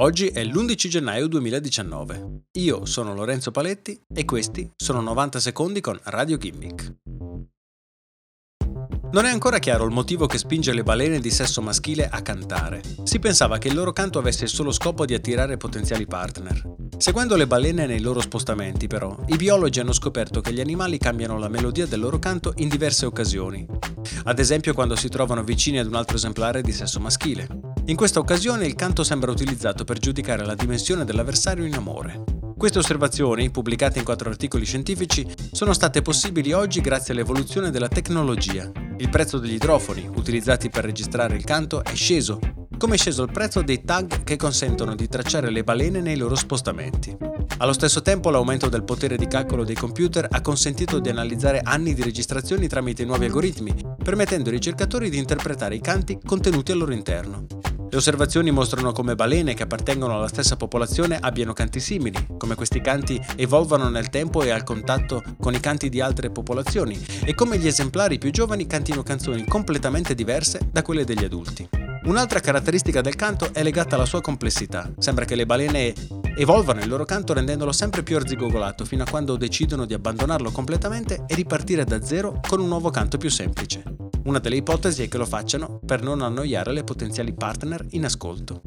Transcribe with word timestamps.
Oggi 0.00 0.28
è 0.28 0.44
l'11 0.44 0.86
gennaio 0.86 1.26
2019. 1.26 2.42
Io 2.58 2.84
sono 2.84 3.14
Lorenzo 3.14 3.50
Paletti 3.50 4.00
e 4.14 4.24
questi 4.24 4.70
sono 4.76 5.00
90 5.00 5.40
secondi 5.40 5.80
con 5.80 5.98
Radio 6.04 6.36
Gimmick. 6.36 6.94
Non 9.10 9.24
è 9.24 9.30
ancora 9.30 9.58
chiaro 9.58 9.84
il 9.84 9.90
motivo 9.90 10.26
che 10.26 10.38
spinge 10.38 10.72
le 10.72 10.84
balene 10.84 11.18
di 11.18 11.30
sesso 11.30 11.60
maschile 11.62 12.08
a 12.08 12.22
cantare. 12.22 12.80
Si 13.02 13.18
pensava 13.18 13.58
che 13.58 13.66
il 13.66 13.74
loro 13.74 13.92
canto 13.92 14.20
avesse 14.20 14.44
il 14.44 14.50
solo 14.50 14.70
scopo 14.70 15.04
di 15.04 15.14
attirare 15.14 15.56
potenziali 15.56 16.06
partner. 16.06 16.62
Seguendo 16.96 17.34
le 17.34 17.48
balene 17.48 17.86
nei 17.86 18.00
loro 18.00 18.20
spostamenti, 18.20 18.86
però, 18.86 19.18
i 19.26 19.36
biologi 19.36 19.80
hanno 19.80 19.92
scoperto 19.92 20.40
che 20.40 20.52
gli 20.52 20.60
animali 20.60 20.98
cambiano 20.98 21.38
la 21.38 21.48
melodia 21.48 21.86
del 21.86 21.98
loro 21.98 22.20
canto 22.20 22.52
in 22.58 22.68
diverse 22.68 23.04
occasioni. 23.04 23.66
Ad 24.24 24.38
esempio 24.38 24.74
quando 24.74 24.94
si 24.94 25.08
trovano 25.08 25.42
vicini 25.42 25.80
ad 25.80 25.86
un 25.86 25.96
altro 25.96 26.16
esemplare 26.16 26.62
di 26.62 26.72
sesso 26.72 27.00
maschile. 27.00 27.48
In 27.88 27.96
questa 27.96 28.18
occasione 28.18 28.66
il 28.66 28.74
canto 28.74 29.02
sembra 29.02 29.30
utilizzato 29.30 29.84
per 29.84 29.96
giudicare 29.96 30.44
la 30.44 30.54
dimensione 30.54 31.06
dell'avversario 31.06 31.64
in 31.64 31.72
amore. 31.72 32.22
Queste 32.54 32.80
osservazioni, 32.80 33.50
pubblicate 33.50 33.98
in 33.98 34.04
quattro 34.04 34.28
articoli 34.28 34.66
scientifici, 34.66 35.26
sono 35.52 35.72
state 35.72 36.02
possibili 36.02 36.52
oggi 36.52 36.82
grazie 36.82 37.14
all'evoluzione 37.14 37.70
della 37.70 37.88
tecnologia. 37.88 38.70
Il 38.98 39.08
prezzo 39.08 39.38
degli 39.38 39.54
idrofoni, 39.54 40.06
utilizzati 40.14 40.68
per 40.68 40.84
registrare 40.84 41.34
il 41.34 41.44
canto, 41.44 41.82
è 41.82 41.94
sceso, 41.94 42.38
come 42.76 42.96
è 42.96 42.98
sceso 42.98 43.22
il 43.22 43.32
prezzo 43.32 43.62
dei 43.62 43.82
tag 43.82 44.22
che 44.22 44.36
consentono 44.36 44.94
di 44.94 45.08
tracciare 45.08 45.48
le 45.48 45.64
balene 45.64 46.02
nei 46.02 46.18
loro 46.18 46.34
spostamenti. 46.34 47.16
Allo 47.56 47.72
stesso 47.72 48.02
tempo 48.02 48.28
l'aumento 48.28 48.68
del 48.68 48.84
potere 48.84 49.16
di 49.16 49.26
calcolo 49.26 49.64
dei 49.64 49.74
computer 49.74 50.28
ha 50.30 50.42
consentito 50.42 50.98
di 50.98 51.08
analizzare 51.08 51.62
anni 51.64 51.94
di 51.94 52.02
registrazioni 52.02 52.68
tramite 52.68 53.06
nuovi 53.06 53.24
algoritmi, 53.24 53.74
permettendo 54.04 54.50
ai 54.50 54.56
ricercatori 54.56 55.08
di 55.08 55.16
interpretare 55.16 55.74
i 55.74 55.80
canti 55.80 56.18
contenuti 56.22 56.70
al 56.70 56.78
loro 56.78 56.92
interno. 56.92 57.46
Le 57.90 57.96
osservazioni 57.96 58.50
mostrano 58.50 58.92
come 58.92 59.14
balene 59.14 59.54
che 59.54 59.62
appartengono 59.62 60.14
alla 60.14 60.28
stessa 60.28 60.56
popolazione 60.56 61.18
abbiano 61.18 61.54
canti 61.54 61.80
simili, 61.80 62.26
come 62.36 62.54
questi 62.54 62.82
canti 62.82 63.18
evolvano 63.34 63.88
nel 63.88 64.10
tempo 64.10 64.42
e 64.42 64.50
al 64.50 64.62
contatto 64.62 65.22
con 65.40 65.54
i 65.54 65.60
canti 65.60 65.88
di 65.88 66.00
altre 66.00 66.28
popolazioni, 66.30 67.02
e 67.24 67.34
come 67.34 67.58
gli 67.58 67.66
esemplari 67.66 68.18
più 68.18 68.30
giovani 68.30 68.66
cantino 68.66 69.02
canzoni 69.02 69.46
completamente 69.46 70.14
diverse 70.14 70.68
da 70.70 70.82
quelle 70.82 71.04
degli 71.04 71.24
adulti. 71.24 71.66
Un'altra 72.04 72.40
caratteristica 72.40 73.00
del 73.00 73.16
canto 73.16 73.52
è 73.52 73.62
legata 73.62 73.94
alla 73.94 74.06
sua 74.06 74.20
complessità. 74.20 74.90
Sembra 74.98 75.24
che 75.24 75.34
le 75.34 75.46
balene 75.46 75.94
evolvano 76.36 76.80
il 76.80 76.88
loro 76.88 77.04
canto 77.04 77.32
rendendolo 77.32 77.72
sempre 77.72 78.02
più 78.02 78.16
arzigogolato 78.16 78.84
fino 78.84 79.02
a 79.02 79.10
quando 79.10 79.36
decidono 79.36 79.86
di 79.86 79.94
abbandonarlo 79.94 80.50
completamente 80.50 81.24
e 81.26 81.34
ripartire 81.34 81.84
da 81.84 82.02
zero 82.02 82.40
con 82.46 82.60
un 82.60 82.68
nuovo 82.68 82.90
canto 82.90 83.18
più 83.18 83.30
semplice. 83.30 84.07
Una 84.28 84.40
delle 84.40 84.56
ipotesi 84.56 85.04
è 85.04 85.08
che 85.08 85.16
lo 85.16 85.24
facciano 85.24 85.80
per 85.82 86.02
non 86.02 86.20
annoiare 86.20 86.70
le 86.74 86.84
potenziali 86.84 87.32
partner 87.32 87.86
in 87.92 88.04
ascolto. 88.04 88.60